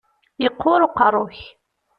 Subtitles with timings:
[0.43, 1.37] Yeqqur uqerru-k.